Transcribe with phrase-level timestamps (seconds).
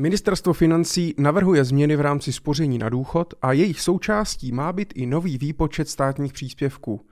[0.00, 5.06] Ministerstvo financí navrhuje změny v rámci spoření na důchod a jejich součástí má být i
[5.06, 7.06] nový výpočet státních příspěvků.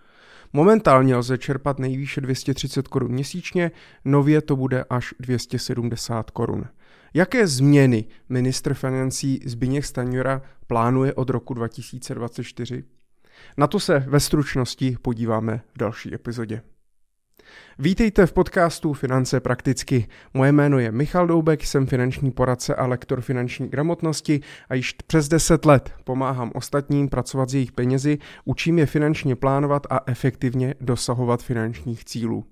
[0.53, 3.71] Momentálně lze čerpat nejvýše 230 korun měsíčně,
[4.05, 6.65] nově to bude až 270 korun.
[7.15, 12.85] Jaké změny ministr financí Zbigněk Stanjura plánuje od roku 2024?
[13.57, 16.63] Na to se ve stručnosti podíváme v další epizodě.
[17.79, 20.07] Vítejte v podcastu Finance prakticky.
[20.35, 25.29] Moje jméno je Michal Doubek, jsem finanční poradce a lektor finanční gramotnosti a již přes
[25.29, 31.43] 10 let pomáhám ostatním pracovat s jejich penězi, učím je finančně plánovat a efektivně dosahovat
[31.43, 32.45] finančních cílů.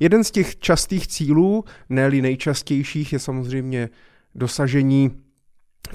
[0.00, 3.88] Jeden z těch častých cílů, ne nejčastějších, je samozřejmě
[4.34, 5.10] dosažení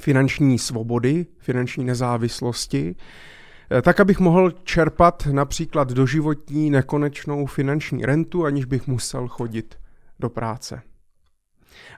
[0.00, 2.94] finanční svobody, finanční nezávislosti,
[3.82, 9.78] tak abych mohl čerpat například doživotní nekonečnou finanční rentu, aniž bych musel chodit
[10.20, 10.82] do práce.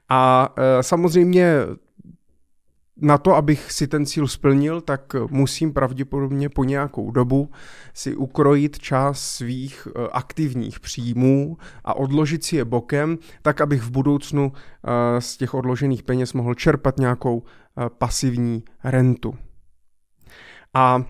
[0.09, 1.55] A eh, samozřejmě
[2.97, 7.51] na to, abych si ten cíl splnil, tak musím pravděpodobně po nějakou dobu
[7.95, 13.91] si ukrojit část svých eh, aktivních příjmů a odložit si je bokem, tak abych v
[13.91, 14.53] budoucnu
[15.19, 17.43] z těch odložených peněz mohl čerpat nějakou
[17.99, 19.35] pasivní rentu.
[20.75, 21.05] A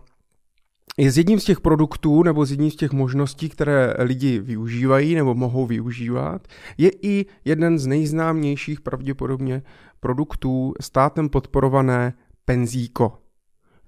[0.98, 5.14] je z jedním z těch produktů nebo z jedním z těch možností, které lidi využívají
[5.14, 9.62] nebo mohou využívat, je i jeden z nejznámějších pravděpodobně
[10.00, 12.14] produktů státem podporované
[12.44, 13.18] penzíko.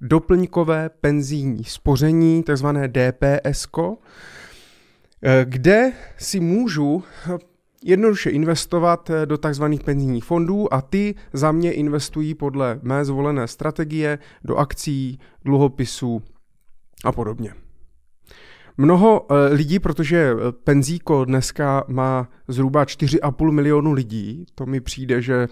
[0.00, 3.66] Doplňkové penzijní spoření, takzvané DPS,
[5.44, 7.02] kde si můžu
[7.84, 14.18] jednoduše investovat do takzvaných penzijních fondů a ty za mě investují podle mé zvolené strategie
[14.44, 16.22] do akcí, dluhopisů
[17.04, 17.54] a podobně.
[18.78, 25.22] Mnoho eh, lidí, protože eh, penzíko dneska má zhruba 4,5 milionu lidí, to mi přijde,
[25.22, 25.48] že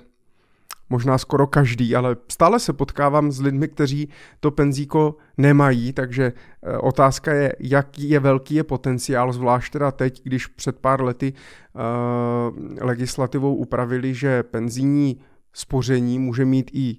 [0.91, 4.09] možná skoro každý, ale stále se potkávám s lidmi, kteří
[4.41, 10.23] to penzíko nemají, takže eh, otázka je, jaký je velký je potenciál, zvlášť teda teď,
[10.25, 15.21] když před pár lety uh, legislativou upravili, že penzijní
[15.53, 16.97] spoření může mít i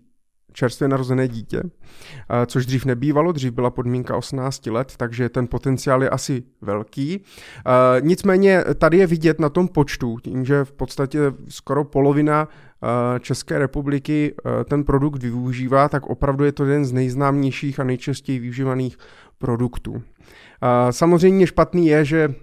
[0.55, 6.03] čerstvě narozené dítě, eh, což dřív nebývalo, dřív byla podmínka 18 let, takže ten potenciál
[6.03, 7.21] je asi velký.
[7.21, 13.19] Eh, nicméně tady je vidět na tom počtu, tím, že v podstatě skoro polovina eh,
[13.19, 14.35] České republiky
[14.69, 18.97] ten produkt využívá, tak opravdu je to jeden z nejznámějších a nejčastěji využívaných
[19.37, 20.03] produktů.
[20.91, 22.35] Samozřejmě špatný je, že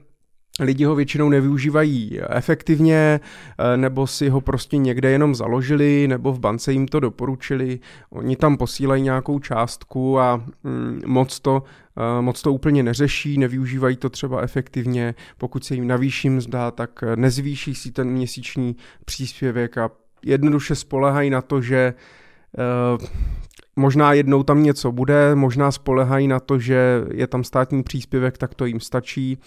[0.60, 3.20] lidi ho většinou nevyužívají efektivně,
[3.58, 7.80] eh, nebo si ho prostě někde jenom založili, nebo v bance jim to doporučili.
[8.10, 11.62] Oni tam posílají nějakou částku a mm, moc to,
[11.96, 15.14] eh, moc to úplně neřeší, nevyužívají to třeba efektivně.
[15.38, 19.91] Pokud se jim navýší mzda, tak nezvýší si ten měsíční příspěvek a
[20.24, 21.94] jednoduše spolehají na to, že
[22.58, 23.06] eh,
[23.77, 28.55] Možná jednou tam něco bude, možná spolehají na to, že je tam státní příspěvek, tak
[28.55, 29.38] to jim stačí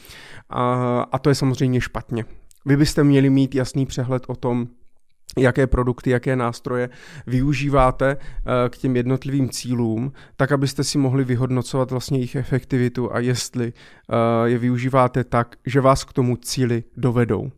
[0.50, 2.26] a, a to je samozřejmě špatně.
[2.66, 4.68] Vy byste měli mít jasný přehled o tom,
[5.38, 6.90] jaké produkty, jaké nástroje
[7.28, 13.20] využíváte eh, k těm jednotlivým cílům, tak abyste si mohli vyhodnocovat vlastně jejich efektivitu a
[13.20, 17.52] jestli eh, je využíváte tak, že vás k tomu cíli dovedou.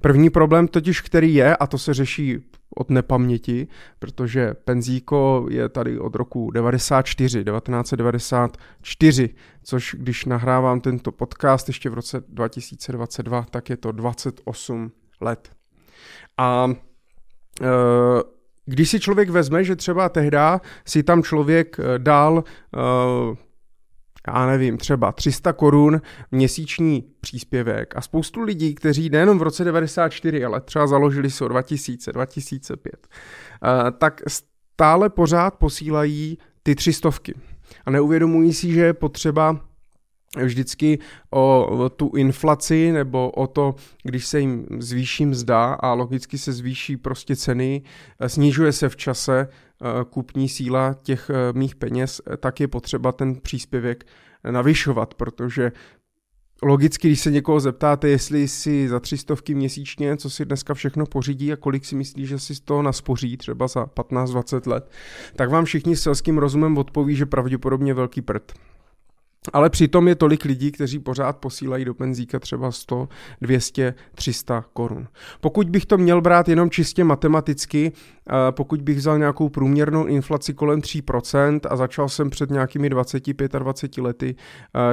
[0.00, 2.38] První problém totiž, který je, a to se řeší
[2.76, 9.30] od nepaměti, protože penzíko je tady od roku 94, 1994,
[9.62, 15.50] což když nahrávám tento podcast ještě v roce 2022, tak je to 28 let.
[16.38, 16.70] A
[17.62, 17.66] e,
[18.66, 22.78] když si člověk vezme, že třeba tehda si tam člověk e, dal e,
[24.28, 26.00] já nevím, třeba 300 korun
[26.30, 27.96] měsíční příspěvek.
[27.96, 33.08] A spoustu lidí, kteří nejenom v roce 94, ale třeba založili se o 2000, 2005,
[33.98, 37.34] tak stále pořád posílají ty třistovky.
[37.86, 39.60] A neuvědomují si, že je potřeba
[40.42, 40.98] vždycky
[41.30, 46.96] o tu inflaci nebo o to, když se jim zvýší mzda a logicky se zvýší
[46.96, 47.82] prostě ceny,
[48.26, 49.71] snižuje se v čase Eh,
[50.10, 54.06] kupní síla těch eh, mých peněz, eh, tak je potřeba ten příspěvek
[54.50, 55.72] navyšovat, protože
[56.62, 61.06] logicky, když se někoho zeptáte, jestli si za tři stovky měsíčně, co si dneska všechno
[61.06, 64.90] pořídí a kolik si myslí, že si z toho naspoří třeba za 15-20 let,
[65.36, 68.52] tak vám všichni s selským rozumem odpoví, že pravděpodobně velký prd.
[69.52, 73.08] Ale přitom je tolik lidí, kteří pořád posílají do penzíka třeba 100,
[73.40, 75.08] 200, 300 korun.
[75.40, 80.54] Pokud bych to měl brát jenom čistě matematicky, eh, pokud bych vzal nějakou průměrnou inflaci
[80.54, 84.34] kolem 3% a začal jsem před nějakými 20-25 lety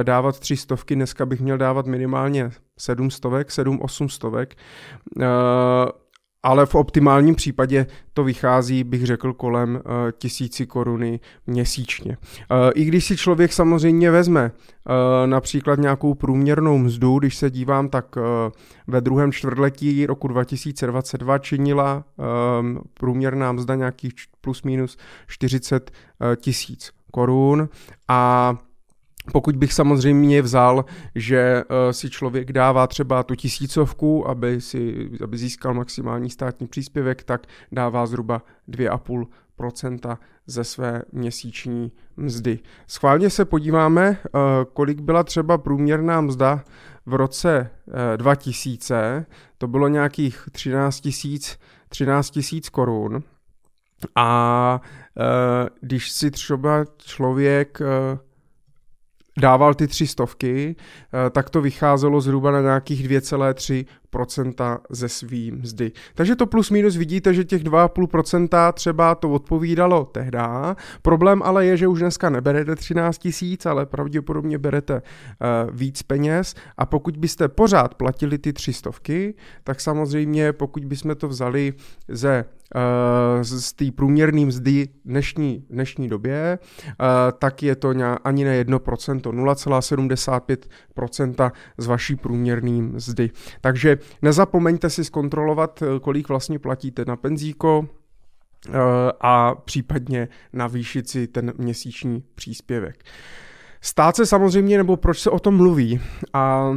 [0.00, 4.56] eh, dávat 3 stovky, dneska bych měl dávat minimálně 7 stovek, 7-8 stovek,
[5.20, 5.26] eh,
[6.42, 9.80] ale v optimálním případě to vychází, bych řekl, kolem uh,
[10.18, 12.16] tisíci koruny měsíčně.
[12.50, 14.92] Uh, I když si člověk samozřejmě vezme uh,
[15.26, 18.16] například nějakou průměrnou mzdu, když se dívám, tak
[18.86, 22.04] ve druhém čtvrtletí roku 2022 činila
[22.94, 24.96] průměrná mzda nějakých plus minus
[25.26, 27.68] 40 uh, tisíc korun
[28.08, 28.54] a
[29.32, 30.84] pokud bych samozřejmě vzal,
[31.14, 37.22] že uh, si člověk dává třeba tu tisícovku, aby, si, aby získal maximální státní příspěvek,
[37.22, 40.16] tak dává zhruba 2,5%
[40.46, 42.58] ze své měsíční mzdy.
[42.86, 44.40] Schválně se podíváme, uh,
[44.72, 46.64] kolik byla třeba průměrná mzda
[47.06, 49.26] v roce uh, 2000,
[49.58, 53.22] to bylo nějakých 13 tisíc 13 tisíc korun.
[54.16, 54.80] A
[55.80, 57.78] když si třeba člověk
[59.40, 63.86] dával ty tři stovky, eh, tak to vycházelo zhruba na nějakých 2,3%
[64.90, 65.92] ze svý mzdy.
[66.14, 70.76] Takže to plus minus vidíte, že těch 2,5% třeba to odpovídalo tehda.
[71.02, 76.54] Problém ale je, že už dneska neberete 13 tisíc, ale pravděpodobně berete uh, víc peněz
[76.78, 79.34] a pokud byste pořád platili ty tři stovky,
[79.64, 81.74] tak samozřejmě pokud bychom to vzali
[82.08, 86.58] ze Eh, z té průměrné mzdy dnešní, dnešní době,
[86.88, 86.94] eh,
[87.38, 93.30] tak je to ani ne 1%, 0,75% z vaší průměrné mzdy.
[93.60, 97.88] Takže nezapomeňte si zkontrolovat, eh, kolik vlastně platíte na penzíko,
[99.20, 103.04] a případně navýšit si ten měsíční příspěvek.
[103.80, 106.00] Stát se samozřejmě, nebo proč se o tom mluví
[106.32, 106.72] a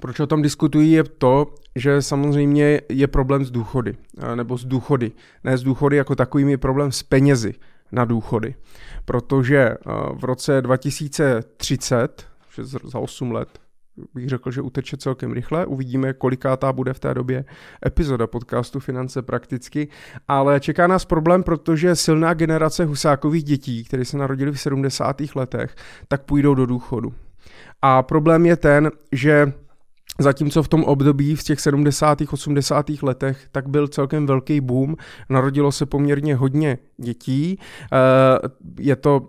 [0.00, 3.96] proč o tom diskutují, je to, že samozřejmě je problém s důchody,
[4.34, 5.12] nebo s důchody.
[5.44, 7.54] Ne s důchody jako takovým je problém s penězi
[7.92, 8.54] na důchody.
[9.04, 9.76] Protože
[10.12, 12.26] v roce 2030,
[12.84, 13.60] za 8 let,
[14.14, 15.66] bych řekl, že uteče celkem rychle.
[15.66, 17.44] Uvidíme, kolikátá bude v té době
[17.86, 19.88] epizoda podcastu Finance prakticky.
[20.28, 25.16] Ale čeká nás problém, protože silná generace husákových dětí, které se narodili v 70.
[25.34, 25.74] letech,
[26.08, 27.14] tak půjdou do důchodu.
[27.82, 29.52] A problém je ten, že
[30.18, 32.18] Zatímco v tom období v těch 70.
[32.30, 32.86] 80.
[33.02, 34.96] letech tak byl celkem velký boom,
[35.28, 37.58] narodilo se poměrně hodně dětí.
[37.92, 39.28] Eh, je to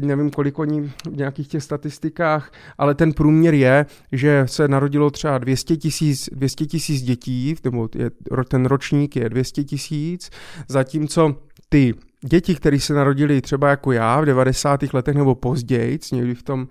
[0.00, 5.10] teď nevím, kolik oni v nějakých těch statistikách, ale ten průměr je, že se narodilo
[5.10, 8.10] třeba 200 tisíc 200 tisíc dětí, nebo je,
[8.48, 10.30] ten ročník je 200 tisíc,
[10.68, 11.34] zatímco
[11.68, 14.80] ty děti, které se narodili třeba jako já v 90.
[14.92, 16.68] letech nebo později, někdy v tom,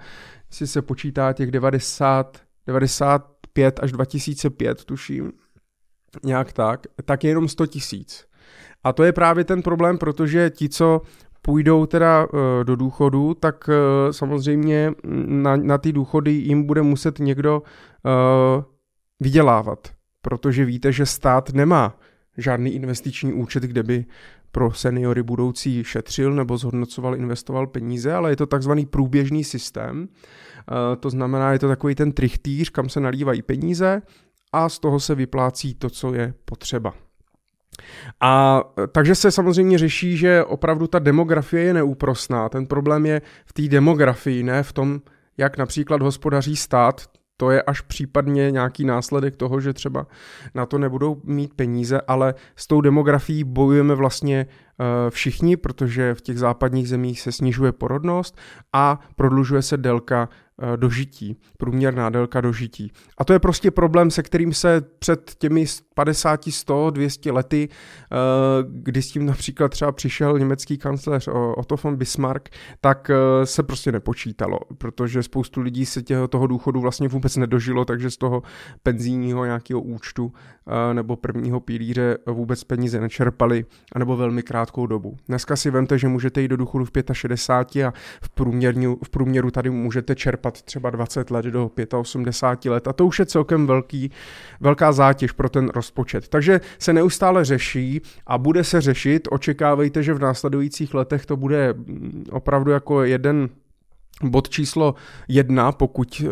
[0.49, 2.37] si se počítá těch 90,
[2.67, 5.31] 90 2005 až 2005, tuším,
[6.23, 8.25] nějak tak, tak je jenom 100 tisíc.
[8.83, 11.01] A to je právě ten problém, protože ti, co
[11.47, 14.91] půjdou teda uh, do důchodu, tak uh, samozřejmě
[15.27, 18.63] na, na ty důchody jim bude muset někdo uh,
[19.19, 19.87] vydělávat,
[20.21, 21.99] protože víte, že stát nemá
[22.37, 24.05] žádný investiční účet, kde by
[24.51, 30.07] pro seniory budoucí šetřil nebo zhodnocoval, investoval peníze, ale je to takzvaný průběžný systém.
[30.07, 34.01] Eh, to znamená, je to takový ten trichtýř, kam se nalívají peníze
[34.53, 36.93] a z toho se vyplácí to, co je potřeba.
[38.21, 42.49] A eh, takže se samozřejmě řeší, že opravdu ta demografie je neúprosná.
[42.49, 45.01] Ten problém je v té demografii, ne v tom,
[45.37, 47.01] jak například hospodaří stát,
[47.37, 50.07] to je až případně nějaký následek toho, že třeba
[50.55, 56.21] na to nebudou mít peníze, ale s tou demografií bojujeme vlastně eh, všichni, protože v
[56.21, 58.37] těch západních zemích se snižuje porodnost
[58.73, 60.29] a prodlužuje se délka
[60.75, 62.91] dožití, průměrná délka dožití.
[63.17, 68.15] A to je prostě problém, se kterým se před těmi 50, 100, 200 lety, eh,
[68.67, 72.49] kdy s tím například třeba přišel německý kancléř Otto von Bismarck,
[72.81, 77.85] tak eh, se prostě nepočítalo, protože spoustu lidí se těho, toho důchodu vlastně vůbec nedožilo,
[77.85, 78.43] takže z toho
[78.83, 80.33] penzijního nějakého účtu
[80.93, 85.17] nebo prvního pilíře vůbec peníze nečerpali, anebo velmi krátkou dobu.
[85.27, 89.51] Dneska si vemte, že můžete jít do důchodu v 65 a v průměru, v průměru
[89.51, 93.67] tady můžete čerpat čerpat třeba 20 let do 85 let a to už je celkem
[93.67, 94.11] velký,
[94.59, 96.27] velká zátěž pro ten rozpočet.
[96.27, 99.27] Takže se neustále řeší a bude se řešit.
[99.31, 103.49] Očekávejte, že v následujících letech to bude mm, opravdu jako jeden
[104.23, 104.95] Bod číslo
[105.27, 106.29] jedna, pokud eh,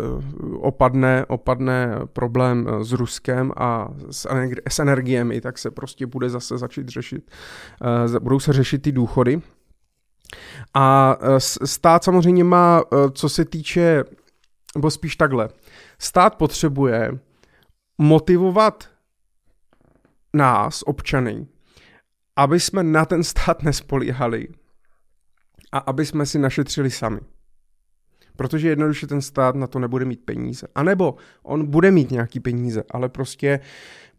[0.57, 3.89] opadne, opadne problém eh, s Ruskem a
[4.69, 7.31] s energiemi, tak se prostě bude zase začít řešit,
[8.15, 9.41] eh, budou se řešit ty důchody.
[10.73, 14.03] A e, stát samozřejmě má, e, co se týče,
[14.75, 15.49] nebo spíš takhle,
[15.99, 17.11] stát potřebuje
[17.97, 18.89] motivovat
[20.33, 21.47] nás, občany,
[22.35, 24.47] aby jsme na ten stát nespolíhali
[25.71, 27.19] a aby jsme si našetřili sami.
[28.37, 30.67] protože jednoduše ten stát na to nebude mít peníze.
[30.75, 33.59] A nebo on bude mít nějaký peníze, ale prostě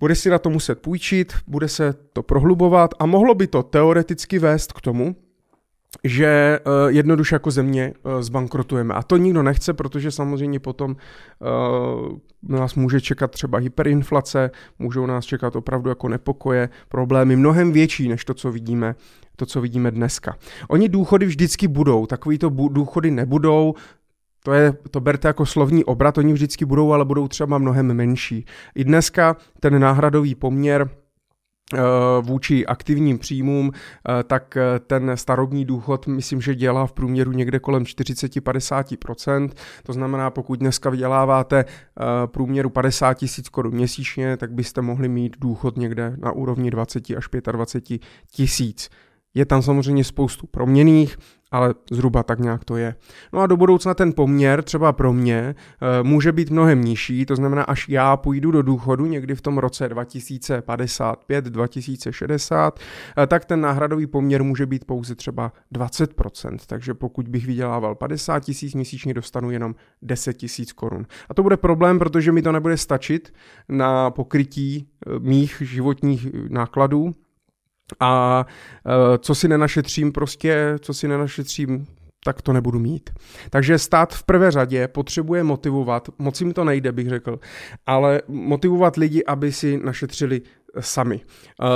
[0.01, 4.39] bude si na to muset půjčit, bude se to prohlubovat a mohlo by to teoreticky
[4.39, 5.17] vést k tomu,
[6.05, 8.95] že uh, jednoduše jako země uh, zbankrotujeme.
[8.95, 15.25] A to nikdo nechce, protože samozřejmě potom uh, nás může čekat třeba hyperinflace, můžou nás
[15.25, 18.95] čekat opravdu jako nepokoje, problémy mnohem větší, než to, co vidíme
[19.37, 20.37] to, co vidíme dneska.
[20.69, 23.75] Oni důchody vždycky budou, takový to důchody nebudou,
[24.45, 28.45] to, je, to berte jako slovní obrat, oni vždycky budou, ale budou třeba mnohem menší.
[28.75, 31.06] I dneska ten náhradový poměr Eh,
[32.21, 37.59] vůči aktivním příjmům, eh, tak eh, ten starobní důchod myslím, že dělá v průměru někde
[37.59, 39.51] kolem 40-50%.
[39.83, 41.65] To znamená, pokud dneska vyděláváte
[42.27, 47.29] průměru 50 tisíc korun měsíčně, tak byste mohli mít důchod někde na úrovni 20 až
[47.53, 48.91] 25 tisíc.
[49.37, 51.17] Je tam samozřejmě spoustu proměných,
[51.51, 52.95] ale zhruba tak nějak to je.
[53.33, 57.37] No a do budoucna ten poměr třeba pro mě eh, může být mnohem nižší, to
[57.37, 62.81] znamená, až já půjdu do důchodu někdy v tom roce 2055, 2060,
[63.19, 68.41] eh, tak ten náhradový poměr může být pouze třeba 20%, takže pokud bych vydělával 50
[68.41, 71.07] tisíc měsíčně, dostanu jenom 10 tisíc korun.
[71.29, 73.33] A to bude problém, protože mi to nebude stačit
[73.69, 77.15] na pokrytí eh, mých životních nákladů,
[78.01, 78.45] a
[78.87, 81.87] e, co si nenašetřím prostě, co si nenašetřím,
[82.25, 83.11] tak to nebudu mít.
[83.51, 87.39] Takže stát v prvé řadě potřebuje motivovat, moc jim to nejde, bych řekl,
[87.87, 90.43] ale motivovat lidi, aby si našetřili
[90.81, 91.21] sami.
[91.21, 91.67] Eh,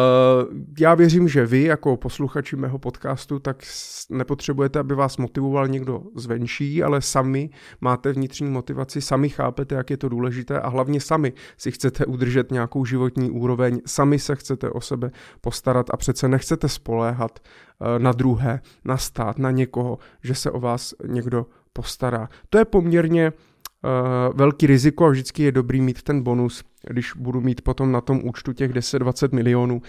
[0.78, 3.62] já věřím, že vy jako posluchači mého podcastu tak
[4.10, 9.96] nepotřebujete, aby vás motivoval někdo zvenčí, ale sami máte vnitřní motivaci, sami chápete, jak je
[9.96, 14.80] to důležité a hlavně sami si chcete udržet nějakou životní úroveň, sami se chcete o
[14.80, 20.50] sebe postarat a přece nechcete spoléhat eh, na druhé, na stát, na někoho, že se
[20.50, 22.28] o vás někdo postará.
[22.50, 27.40] To je poměrně uh, velký riziko a vždycky je dobrý mít ten bonus, když budu
[27.40, 29.82] mít potom na tom účtu těch 10-20 milionů,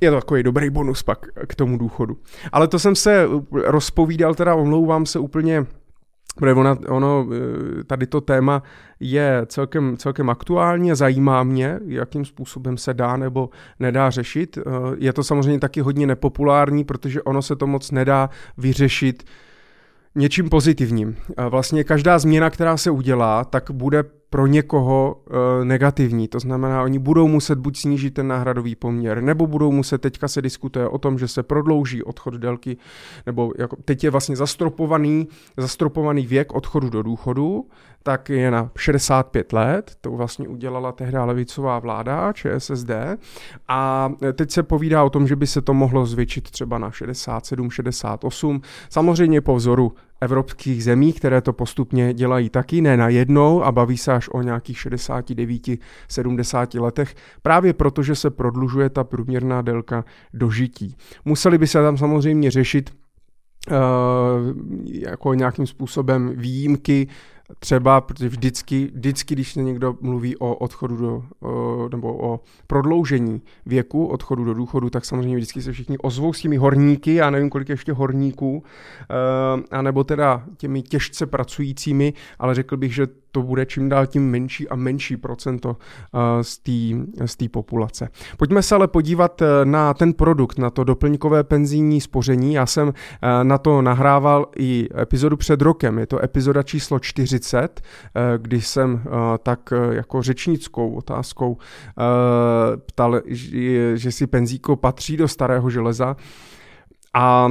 [0.00, 2.18] je to takový dobrý bonus pak k tomu důchodu.
[2.52, 5.66] Ale to jsem se rozpovídal, teda omlouvám se úplně
[6.36, 7.26] Protože ono, ono,
[7.80, 8.62] eh, tady to téma
[9.00, 14.58] je celkem, celkem aktuální a zajímá mě, jakým způsobem se dá nebo nedá řešit.
[14.58, 14.62] Eh,
[14.98, 19.24] je to samozřejmě taky hodně nepopulární, protože ono se to moc nedá vyřešit
[20.14, 21.16] něčím pozitivním.
[21.48, 24.04] Vlastně každá změna, která se udělá, tak bude
[24.36, 25.16] pro někoho
[25.60, 26.28] e, negativní.
[26.28, 30.42] To znamená, oni budou muset buď snížit ten náhradový poměr, nebo budou muset, teďka se
[30.42, 32.76] diskutuje o tom, že se prodlouží odchod délky,
[33.26, 37.66] nebo jako teď je vlastně zastropovaný, zastropovaný věk odchodu do důchodu,
[38.02, 42.90] tak je na 65 let, to vlastně udělala tehdy levicová vláda ČSSD
[43.68, 47.70] a teď se povídá o tom, že by se to mohlo zvětšit třeba na 67,
[47.70, 53.72] 68, samozřejmě po vzoru evropských zemí, které to postupně dělají taky, ne na jednou a
[53.72, 55.62] baví se až o nějakých 69,
[56.08, 60.04] 70 letech, právě proto, že se prodlužuje ta průměrná délka
[60.34, 60.96] dožití.
[61.24, 62.90] Museli by se tam samozřejmě řešit
[63.70, 63.76] uh,
[64.92, 67.08] jako nějakým způsobem výjimky
[67.58, 71.24] třeba, protože vždycky, vždycky, když někdo mluví o odchodu do,
[71.90, 76.56] nebo o prodloužení věku, odchodu do důchodu, tak samozřejmě vždycky se všichni ozvou s těmi
[76.56, 78.64] horníky, já nevím, kolik ještě horníků,
[79.10, 83.06] e, anebo teda těmi těžce pracujícími, ale řekl bych, že
[83.36, 85.76] to bude čím dál tím menší a menší procento
[86.14, 86.44] eh,
[87.26, 88.08] z té populace.
[88.36, 92.54] Pojďme se ale podívat eh, na ten produkt, na to doplňkové penzijní spoření.
[92.54, 97.80] Já jsem eh, na to nahrával i epizodu před rokem, je to epizoda číslo 40,
[98.38, 99.02] když jsem
[99.42, 101.58] tak jako řečnickou otázkou
[102.86, 103.20] ptal,
[103.94, 106.16] že si penzíko patří do starého železa.
[107.14, 107.48] A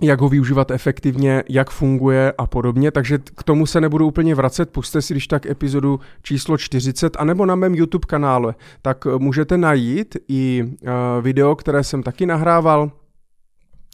[0.00, 4.70] jak ho využívat efektivně, jak funguje a podobně, takže k tomu se nebudu úplně vracet,
[4.70, 10.16] puste si když tak epizodu číslo 40, anebo na mém YouTube kanále, tak můžete najít
[10.28, 12.82] i uh, video, které jsem taky nahrával,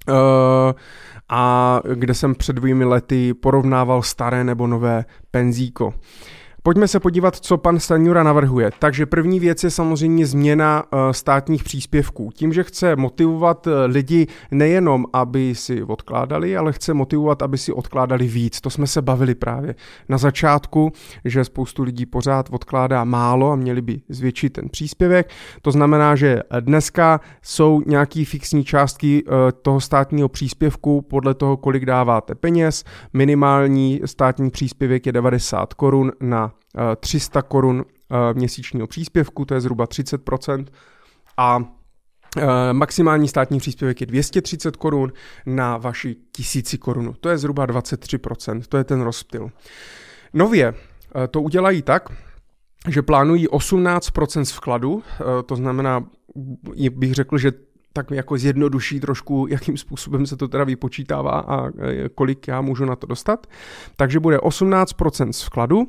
[0.08, 0.14] uh,
[1.28, 5.94] a kde jsem před dvěmi lety porovnával staré nebo nové penzíko.
[6.64, 8.70] Pojďme se podívat, co pan Stanjura navrhuje.
[8.78, 12.30] Takže první věc je samozřejmě změna eh, státních příspěvků.
[12.34, 17.72] Tím, že chce motivovat eh, lidi nejenom, aby si odkládali, ale chce motivovat, aby si
[17.72, 18.60] odkládali víc.
[18.60, 19.74] To jsme se bavili právě
[20.08, 20.92] na začátku,
[21.24, 25.30] že spoustu lidí pořád odkládá málo a měli by zvětšit ten příspěvek.
[25.62, 31.86] To znamená, že dneska jsou nějaký fixní částky eh, toho státního příspěvku podle toho, kolik
[31.86, 32.84] dáváte peněz.
[33.12, 36.51] Minimální státní příspěvek je 90 korun na
[37.00, 40.66] 300 korun eh, měsíčního příspěvku, to je zhruba 30%.
[41.36, 41.58] A
[42.72, 45.12] Maximální státní příspěvek je 230 korun
[45.46, 47.14] na vaši tisíci korunu.
[47.20, 49.50] To je zhruba 23%, to je ten rozptyl.
[50.32, 50.74] Nově
[51.30, 52.08] to udělají tak,
[52.88, 55.02] že plánují 18% z vkladu,
[55.46, 56.04] to znamená,
[56.90, 57.52] bych řekl, že
[57.92, 62.84] tak jako zjednoduší trošku, jakým způsobem se to teda vypočítává a e, kolik já můžu
[62.84, 63.46] na to dostat.
[63.96, 65.88] Takže bude 18% z vkladu,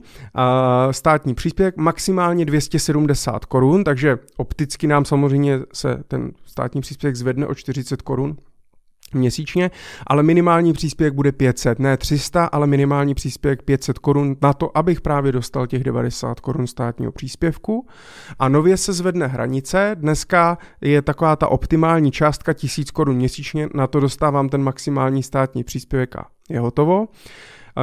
[0.91, 7.55] státní příspěvek maximálně 270 korun, takže opticky nám samozřejmě se ten státní příspěvek zvedne o
[7.55, 8.37] 40 korun
[9.13, 9.71] měsíčně,
[10.07, 15.01] ale minimální příspěvek bude 500, ne 300, ale minimální příspěvek 500 korun na to, abych
[15.01, 17.87] právě dostal těch 90 korun státního příspěvku.
[18.39, 23.87] A nově se zvedne hranice, dneska je taková ta optimální částka 1000 korun měsíčně, na
[23.87, 27.07] to dostávám ten maximální státní příspěvek a je hotovo.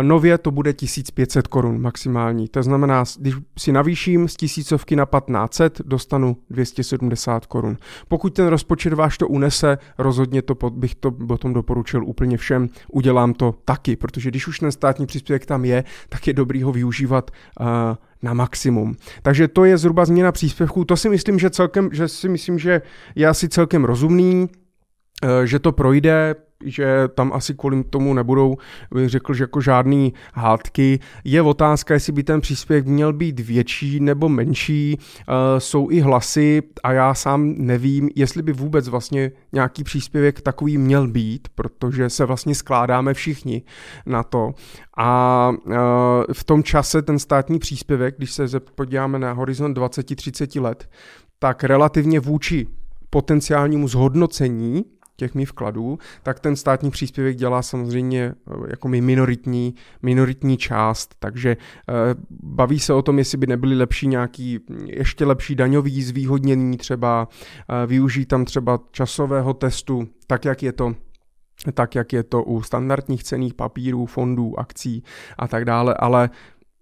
[0.03, 2.49] Nově to bude 1500 korun maximální.
[2.49, 7.77] To znamená, když si navýším z tisícovky na 1500, dostanu 270 korun.
[8.09, 12.69] Pokud ten rozpočet váš to unese, rozhodně to bych to potom doporučil úplně všem.
[12.93, 16.73] Udělám to taky, protože když už ten státní příspěvek tam je, tak je dobrý ho
[16.73, 17.31] využívat
[17.61, 17.67] uh,
[18.23, 18.97] na maximum.
[19.23, 20.85] Takže to je zhruba změna příspěvků.
[20.85, 22.83] To si myslím, že celkem, že si myslím, že
[23.15, 24.49] je asi celkem rozumný,
[25.45, 28.57] že to projde, že tam asi kvůli tomu nebudou,
[28.95, 30.99] bych řekl, že jako žádný hádky.
[31.25, 34.99] Je otázka, jestli by ten příspěvek měl být větší nebo menší.
[34.99, 40.79] Uh, jsou i hlasy a já sám nevím, jestli by vůbec vlastně nějaký příspěvek takový
[40.79, 43.63] měl být, protože se vlastně skládáme všichni
[44.07, 44.55] na to.
[44.97, 45.75] A uh,
[46.33, 50.89] v tom čase ten státní příspěvek, když se podíváme na horizont 20-30 let,
[51.39, 52.67] tak relativně vůči
[53.11, 54.85] potenciálnímu zhodnocení
[55.21, 61.15] těch mých vkladů, tak ten státní příspěvek dělá samozřejmě eh, jako mi minoritní, minoritní část,
[61.19, 61.95] takže eh,
[62.43, 67.87] baví se o tom, jestli by nebyly lepší nějaký ještě lepší daňový zvýhodnění třeba, eh,
[67.87, 70.95] využít tam třeba časového testu, tak jak je to
[71.75, 75.05] tak jak je to u standardních cených papírů, fondů, akcí
[75.39, 76.31] a tak dále, ale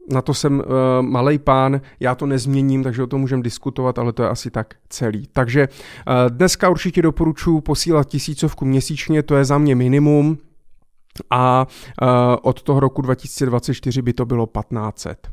[0.09, 0.65] na to jsem uh,
[1.01, 4.75] malej pán, já to nezměním, takže o tom můžeme diskutovat, ale to je asi tak
[4.89, 5.29] celý.
[5.33, 10.39] Takže uh, dneska určitě doporučuji posílat tisícovku měsíčně, to je za mě minimum
[11.31, 11.67] a
[12.03, 12.09] uh,
[12.43, 15.29] od toho roku 2024 by to bylo 1500.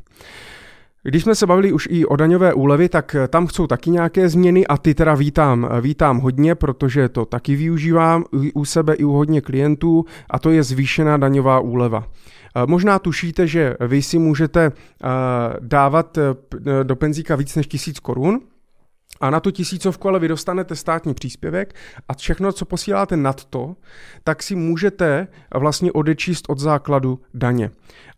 [1.06, 4.66] Když jsme se bavili už i o daňové úlevy, tak tam chcou taky nějaké změny
[4.66, 9.40] a ty teda vítám, vítám hodně, protože to taky využívám u sebe i u hodně
[9.40, 12.06] klientů a to je zvýšená daňová úleva.
[12.66, 14.72] Možná tušíte, že vy si můžete
[15.60, 16.18] dávat
[16.82, 18.40] do penzíka víc než tisíc korun,
[19.20, 21.74] a na tu tisícovku ale vy dostanete státní příspěvek
[22.08, 23.76] a všechno, co posíláte nad to,
[24.24, 27.70] tak si můžete vlastně odečíst od základu daně.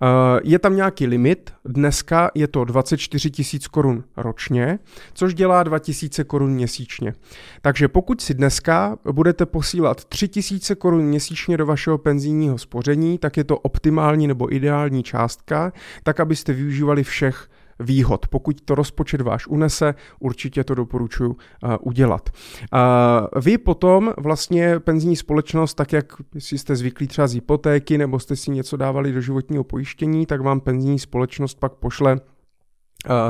[0.03, 4.79] Eh, je tam nějaký limit, dneska je to 24 tisíc korun ročně,
[5.15, 7.15] což dělá 2000 korun měsíčně.
[7.63, 13.45] Takže pokud si dneska budete posílat 3000 korun měsíčně do vašeho penzijního spoření, tak je
[13.45, 17.49] to optimální nebo ideální částka, tak abyste využívali všech
[17.81, 18.29] výhod.
[18.29, 21.37] Pokud to rozpočet váš unese, určitě to doporučuji uh,
[21.81, 22.31] udělat.
[22.73, 28.19] Uh, vy potom vlastně penzijní společnost, tak jak si jste zvyklí třeba z hypotéky nebo
[28.19, 32.38] jste si něco dávali do životního pojištění, tak vám penzijní společnost pak pošle Eh,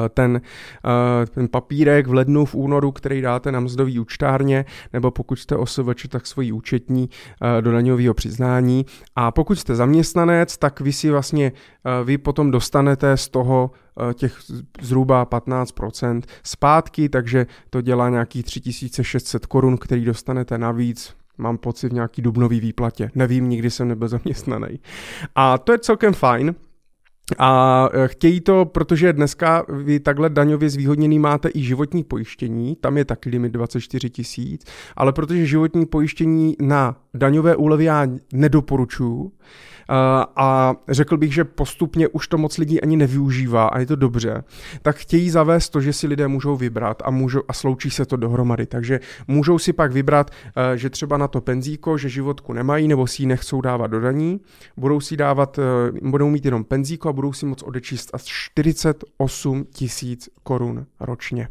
[0.09, 0.41] ten,
[0.85, 5.57] eh, ten papírek v lednu, v únoru, který dáte na mzdový účtárně, nebo pokud jste
[5.57, 7.11] OSVČ, tak svoji účetní
[7.59, 8.87] eh, do daňového přiznání.
[9.17, 11.53] A pokud jste zaměstnanec, tak vy si vlastně,
[12.05, 13.71] vy potom dostanete z toho
[14.15, 14.39] těch
[14.81, 21.93] zhruba 15% zpátky, takže to dělá nějakých 3600 korun, který dostanete navíc mám pocit v
[21.93, 23.11] nějaký dubnový výplatě.
[23.15, 24.81] Nevím, nikdy jsem nebyl zaměstnaný.
[25.35, 26.55] A to je celkem fajn,
[27.39, 32.97] a e, chtějí to, protože dneska vy takhle daňově zvýhodněný máte i životní pojištění, tam
[32.97, 34.65] je taky limit 24 tisíc,
[34.97, 39.33] ale protože životní pojištění na daňové úlevy já nedoporučuju,
[40.37, 44.45] a řekl bych, že postupně už to moc lidí ani nevyužívá a je to dobře,
[44.83, 48.17] tak chtějí zavést to, že si lidé můžou vybrat a, můžou, a sloučí se to
[48.17, 48.67] dohromady.
[48.67, 53.07] Takže můžou si pak vybrat, eh, že třeba na to penzíko, že životku nemají nebo
[53.07, 54.41] si ji nechcou dávat do daní,
[54.77, 59.65] budou si dávat, eh, budou mít jenom penzíko a budou si moc odečíst až 48
[59.65, 61.49] tisíc korun ročně.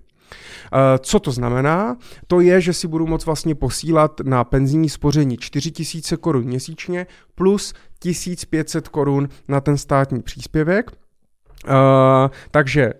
[0.73, 1.97] Eh, co to znamená?
[2.27, 7.73] To je, že si budu moct vlastně posílat na penzijní spoření 4000 korun měsíčně plus
[7.99, 10.91] 1500 korun na ten státní příspěvek.
[11.67, 11.73] Uh,
[12.51, 12.93] takže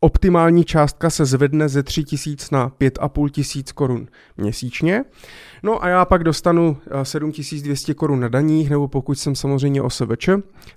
[0.00, 5.04] optimální částka se zvedne ze 3000 na 5500 korun měsíčně.
[5.62, 10.28] No a já pak dostanu 7200 korun na daních, nebo pokud jsem samozřejmě OSVČ,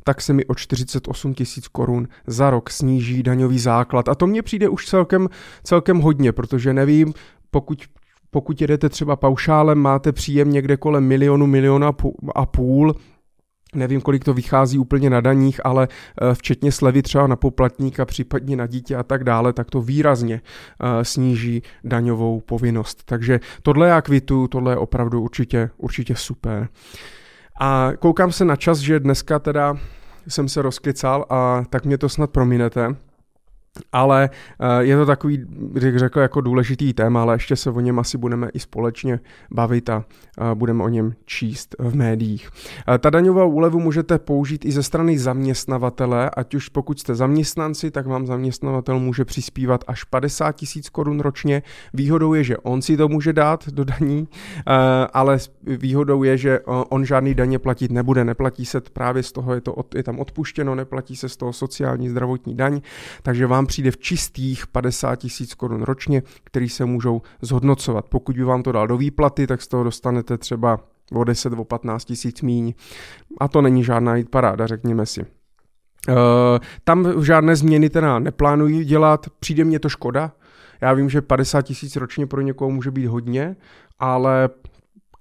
[0.04, 4.10] tak se mi o 48 tisíc korun za rok sníží daňový základ.
[4.10, 5.30] A to mně přijde už celkem,
[5.64, 7.14] celkem hodně, protože nevím,
[7.52, 7.84] pokud
[8.32, 11.94] pokud jedete třeba paušálem, máte příjem někde kolem milionu, miliona
[12.36, 12.96] a půl,
[13.74, 18.56] Nevím, kolik to vychází úplně na daních, ale eh, včetně slevy třeba na poplatníka, případně
[18.56, 20.42] na dítě a tak dále, tak to výrazně
[20.82, 23.04] eh, sníží daňovou povinnost.
[23.06, 26.68] Takže tohle já kvitu, tohle je opravdu určitě, určitě super.
[27.62, 29.78] A koukám se na čas, že dneska teda
[30.28, 32.96] jsem se rozklical a tak mě to snad prominete
[33.92, 38.00] ale eh, je to takový, bych řekl, jako důležitý téma, ale ještě se o něm
[38.00, 39.20] asi budeme i společně
[39.52, 40.06] bavit a
[40.54, 42.50] budeme o něm číst v médiích.
[42.88, 47.92] Eh, ta daňová úlevu můžete použít i ze strany zaměstnavatele, ať už pokud jste zaměstnanci,
[47.92, 51.64] tak vám zaměstnavatel může přispívat až 50 tisíc korun ročně.
[51.94, 54.72] Výhodou je, že on si to může dát do daní, eh,
[55.14, 58.26] ale výhodou je, že on žádný daně platit nebude.
[58.26, 62.10] Neplatí se právě z toho, je, to, je tam odpuštěno, neplatí se z toho sociální
[62.10, 62.82] zdravotní daň,
[63.24, 68.06] takže vám vám přijde v čistých 50 tisíc korun ročně, který se můžou zhodnocovat.
[68.10, 70.80] Pokud by vám to dal do výplaty, tak z toho dostanete třeba
[71.14, 72.74] o 10, o 15 tisíc míň.
[73.40, 75.22] A to není žádná jít paráda, řekněme si.
[75.22, 76.16] Uh,
[76.84, 80.32] tam žádné změny teda neplánují dělat, přijde mně to škoda.
[80.82, 83.56] Já vím, že 50 tisíc ročně pro někoho může být hodně,
[84.00, 84.50] ale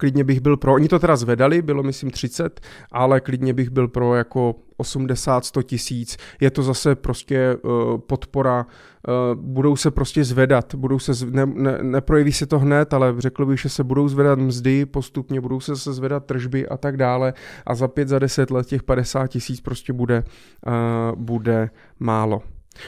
[0.02, 2.60] klidně bych byl pro, oni to teda zvedali, bylo myslím 30,
[2.92, 6.16] ale klidně bych byl pro jako 80, 100 tisíc.
[6.40, 11.30] Je to zase prostě uh, podpora, uh, budou se prostě zvedat, budou se, zv...
[11.30, 15.40] ne, ne, neprojeví se to hned, ale řekl bych, že se budou zvedat mzdy postupně,
[15.40, 17.32] budou se zase zvedat tržby a tak dále
[17.66, 20.24] a za 5, za 10 let těch 50 tisíc prostě bude,
[20.66, 22.42] uh, bude málo.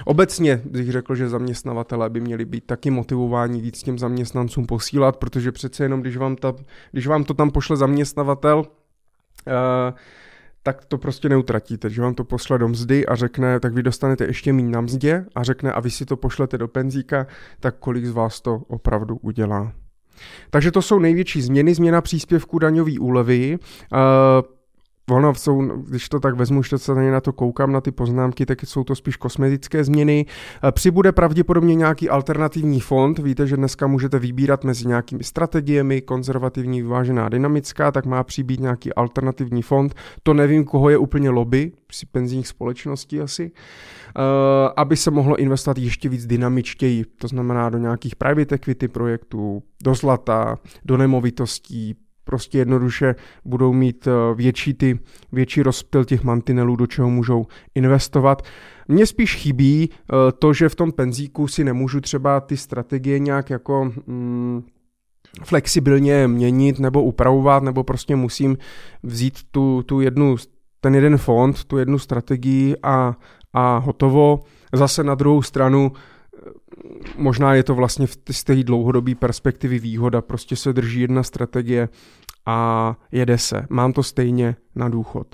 [0.05, 5.53] Obecně bych řekl, že zaměstnavatele by měli být taky motivováni víc těm zaměstnancům posílat, protože
[5.53, 6.55] přece jenom, když vám, ta,
[6.93, 8.65] když vám to tam pošle zaměstnavatel, uh,
[10.63, 14.25] tak to prostě neutratíte, že vám to pošle do mzdy a řekne, tak vy dostanete
[14.25, 17.27] ještě méně na mzdě a řekne, a vy si to pošlete do penzíka,
[17.61, 19.73] tak kolik z vás to opravdu udělá.
[20.51, 23.59] Takže to jsou největší změny, změna příspěvku daňové úlevy.
[23.93, 23.99] Uh,
[25.11, 28.63] Ono jsou, když to tak vezmu, že se na to koukám, na ty poznámky, tak
[28.63, 30.27] jsou to spíš kosmetické změny.
[30.69, 33.19] Eh, přibude pravděpodobně nějaký alternativní fond.
[33.19, 38.95] Víte, že dneska můžete vybírat mezi nějakými strategiemi, konzervativní, vyvážená, dynamická, tak má přibýt nějaký
[38.95, 39.95] alternativní fond.
[40.23, 44.23] To nevím, koho je úplně lobby, při penzijních společností asi, uh,
[44.77, 49.95] aby se mohlo investovat ještě víc dynamičtěji, to znamená do nějakých private equity projektů, do
[49.95, 54.99] zlata, do nemovitostí, prostě jednoduše budou mít eh, větší, ty,
[55.33, 58.43] větší rozptyl těch mantinelů, do čeho můžou investovat.
[58.89, 63.51] Mně spíš chybí eh, to, že v tom penzíku si nemůžu třeba ty strategie nějak
[63.51, 64.63] jako mm,
[65.43, 68.57] flexibilně měnit nebo upravovat, nebo prostě musím
[69.03, 70.37] vzít tu, tu jednu,
[70.81, 73.17] ten jeden fond, tu jednu strategii a,
[73.53, 74.41] a hotovo.
[74.73, 75.93] Zase na druhou stranu
[77.17, 81.89] možná je to vlastně z té dlouhodobé perspektivy výhoda, prostě se drží jedna strategie
[82.47, 83.67] a jede se.
[83.71, 85.27] Mám to stejně na důchod.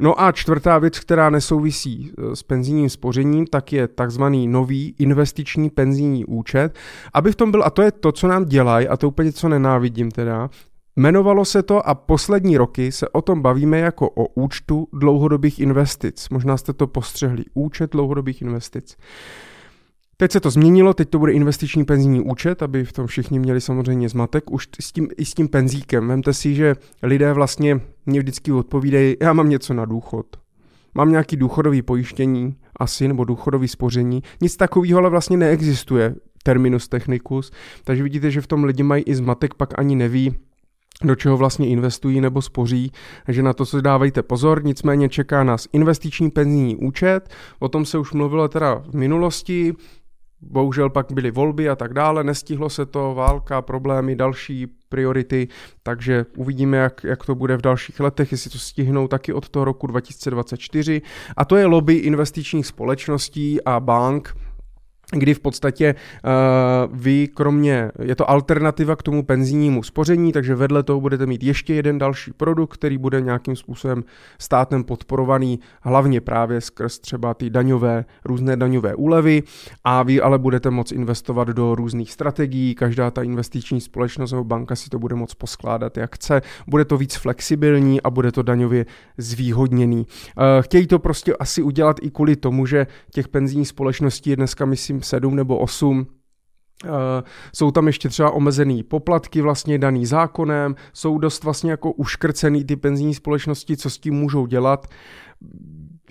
[0.00, 5.70] No a čtvrtá věc, která nesouvisí e, s penzijním spořením, tak je takzvaný nový investiční
[5.70, 6.78] penzijní účet.
[7.14, 9.48] Aby v tom byl, a to je to, co nám dělají, a to úplně co
[9.48, 10.50] nenávidím teda,
[10.96, 16.28] Jmenovalo se to a poslední roky se o tom bavíme jako o účtu dlouhodobých investic.
[16.28, 17.44] Možná jste to postřehli.
[17.54, 18.96] Účet dlouhodobých investic.
[20.22, 23.60] Teď se to změnilo, teď to bude investiční penzijní účet, aby v tom všichni měli
[23.60, 26.08] samozřejmě zmatek, už s tím, i s tím penzíkem.
[26.08, 30.26] Vemte si, že lidé vlastně mě vždycky odpovídají, já mám něco na důchod.
[30.94, 34.22] Mám nějaký důchodový pojištění, asi, nebo důchodový spoření.
[34.40, 37.50] Nic takového ale vlastně neexistuje, terminus technicus.
[37.84, 40.34] Takže vidíte, že v tom lidi mají i zmatek, pak ani neví,
[41.04, 42.92] do čeho vlastně investují nebo spoří,
[43.26, 47.98] takže na to se dávejte pozor, nicméně čeká nás investiční penzijní účet, o tom se
[47.98, 49.74] už mluvilo teda v minulosti,
[50.42, 55.48] Bohužel pak byly volby a tak dále, nestihlo se to, válka, problémy, další priority,
[55.82, 59.64] takže uvidíme, jak, jak to bude v dalších letech, jestli to stihnou taky od toho
[59.64, 61.02] roku 2024.
[61.36, 64.36] A to je lobby investičních společností a bank,
[65.12, 70.82] kdy v podstatě uh, vy kromě, je to alternativa k tomu penzijnímu spoření, takže vedle
[70.82, 74.04] toho budete mít ještě jeden další produkt, který bude nějakým způsobem
[74.38, 79.42] státem podporovaný, hlavně právě skrz třeba ty daňové, různé daňové úlevy.
[79.84, 84.76] A vy ale budete moct investovat do různých strategií, každá ta investiční společnost nebo banka
[84.76, 88.86] si to bude moct poskládat jak chce, bude to víc flexibilní a bude to daňově
[89.18, 89.98] zvýhodněný.
[89.98, 94.64] Uh, chtějí to prostě asi udělat i kvůli tomu, že těch penzijních společností je dneska,
[94.64, 96.06] myslím, 7 nebo 8
[96.84, 96.90] Uh,
[97.54, 102.76] jsou tam ještě třeba omezený poplatky vlastně daný zákonem, jsou dost vlastně jako uškrcený ty
[102.76, 104.86] penzijní společnosti, co s tím můžou dělat.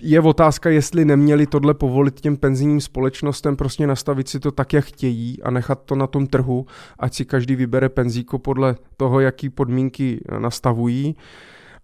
[0.00, 4.84] je otázka, jestli neměli tohle povolit těm penzijním společnostem, prostě nastavit si to tak, jak
[4.84, 6.66] chtějí a nechat to na tom trhu,
[6.98, 11.16] ať si každý vybere penzíko podle toho, jaký podmínky nastavují.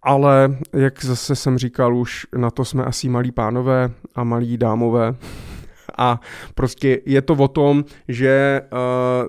[0.02, 5.14] Ale jak zase jsem říkal, už na to jsme asi malí pánové a malí dámové.
[5.98, 6.20] A
[6.54, 8.78] prostě je to o tom, že uh,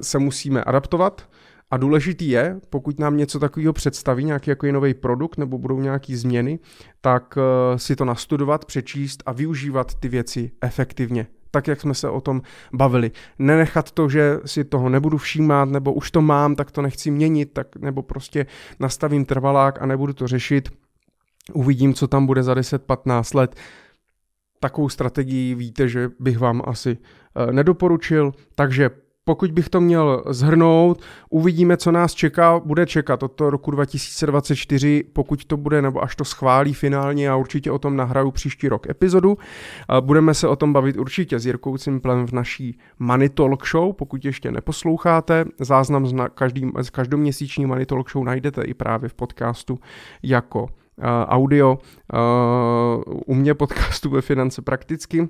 [0.01, 1.29] se musíme adaptovat,
[1.71, 6.17] a důležitý je, pokud nám něco takového představí, nějaký jako nový produkt nebo budou nějaké
[6.17, 6.59] změny,
[7.01, 12.09] tak uh, si to nastudovat, přečíst a využívat ty věci efektivně tak, jak jsme se
[12.09, 12.41] o tom
[12.73, 13.11] bavili.
[13.39, 17.53] Nenechat to, že si toho nebudu všímat, nebo už to mám, tak to nechci měnit,
[17.53, 18.45] tak, nebo prostě
[18.79, 20.69] nastavím trvalák a nebudu to řešit.
[21.53, 23.55] Uvidím, co tam bude za 10-15 let.
[24.59, 28.89] Takovou strategii víte, že bych vám asi uh, nedoporučil, takže
[29.29, 35.45] pokud bych to měl zhrnout, uvidíme, co nás čeká, bude čekat od roku 2024, pokud
[35.45, 39.37] to bude, nebo až to schválí finálně, já určitě o tom nahraju příští rok epizodu.
[39.99, 44.25] Budeme se o tom bavit určitě s Jirkou Cimplem v naší Money Talk Show, pokud
[44.25, 45.45] ještě neposloucháte.
[45.59, 49.79] Záznam z, každý, z každoměsíční Money Talk Show najdete i právě v podcastu
[50.23, 50.67] jako
[51.27, 55.29] audio uh, u mě podcastu ve Finance prakticky.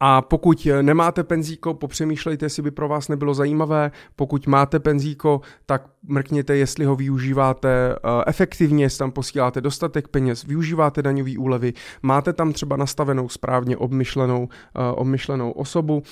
[0.00, 3.90] A pokud nemáte penzíko, popřemýšlejte, jestli by pro vás nebylo zajímavé.
[4.16, 10.44] Pokud máte penzíko, tak mrkněte, jestli ho využíváte eh, efektivně, jestli tam posíláte dostatek peněz,
[10.44, 16.02] využíváte daňové úlevy, máte tam třeba nastavenou správně obmyšlenou, eh, obmyšlenou osobu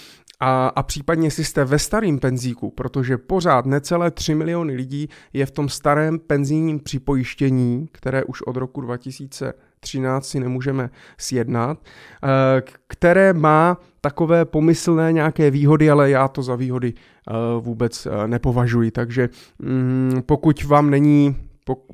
[0.41, 5.47] a, a případně jestli jste ve starém penzíku, protože pořád necelé 3 miliony lidí je
[5.47, 11.79] v tom starém penzijním připojištění, které už od roku 2000 13 si nemůžeme sjednat,
[12.25, 18.29] eh, které má takové pomyslné nějaké výhody, ale já to za výhody eh, vůbec eh,
[18.29, 18.91] nepovažuji.
[18.91, 21.37] Takže mm, pokud vám není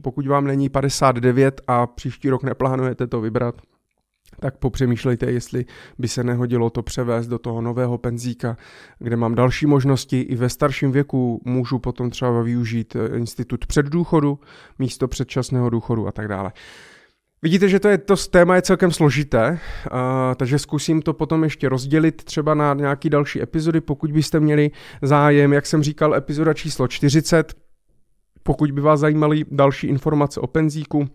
[0.02, 3.55] pokud vám není 59 a příští rok neplánujete to vybrat,
[4.42, 5.64] tak popřemýšlejte, jestli
[5.98, 8.57] by se nehodilo to převést do toho nového penzíka,
[8.98, 10.20] kde mám další možnosti.
[10.20, 14.38] I ve starším věku můžu potom třeba využít institut předdůchodu
[14.78, 16.52] místo předčasného důchodu a tak dále.
[17.42, 19.98] Vidíte, že to, je, to téma je celkem složité, uh,
[20.37, 24.70] takže zkusím to potom ještě rozdělit třeba na nějaký další epizody, pokud byste měli
[25.02, 27.55] zájem, jak jsem říkal, epizoda číslo 40,
[28.42, 31.09] pokud by vás zajímaly další informace o penzíku,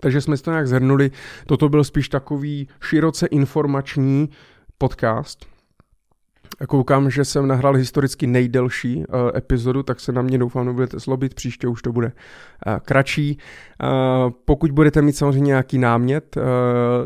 [0.00, 1.10] takže jsme si to nějak zhrnuli.
[1.46, 4.28] Toto byl spíš takový široce informační
[4.78, 5.46] podcast.
[6.68, 9.04] Koukám, že jsem nahrál historicky nejdelší uh,
[9.36, 13.38] epizodu, tak se na mě doufám nebudete zlobit, příště už to bude uh, kratší.
[13.82, 16.42] Uh, pokud budete mít samozřejmě nějaký námět uh,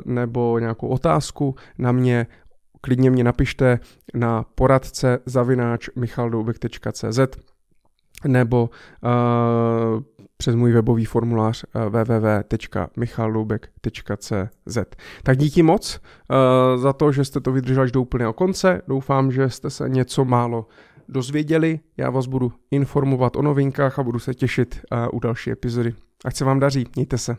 [0.04, 2.26] nebo nějakou otázku na mě,
[2.80, 3.78] klidně mě napište
[4.14, 5.88] na poradce zavináč
[8.26, 8.70] nebo
[9.02, 10.02] uh,
[10.36, 14.78] přes můj webový formulář uh, www.michaldoubek.cz.
[15.22, 16.06] Tak díky moc uh,
[16.82, 18.82] za to, že jste to vydrželi až do úplného konce.
[18.88, 20.66] Doufám, že jste se něco málo
[21.08, 21.80] dozvěděli.
[21.96, 25.94] Já vás budu informovat o novinkách a budu se těšit uh, u další epizody.
[26.24, 27.36] Ať se vám daří, mějte se.